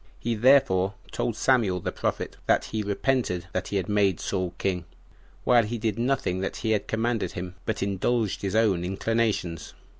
He 0.17 0.33
therefore 0.33 0.95
told 1.11 1.35
Samuel 1.35 1.79
the 1.79 1.91
prophet, 1.91 2.35
that 2.47 2.65
he 2.65 2.81
repented 2.81 3.45
that 3.53 3.67
he 3.67 3.75
had 3.77 3.87
made 3.87 4.19
Saul 4.19 4.55
king, 4.57 4.85
while 5.43 5.61
he 5.61 5.77
did 5.77 5.99
nothing 5.99 6.39
that 6.39 6.55
he 6.55 6.71
had 6.71 6.87
commanded 6.87 7.33
him, 7.33 7.53
but 7.67 7.83
indulged 7.83 8.41
his 8.41 8.55
own 8.55 8.83
inclinations. 8.83 9.75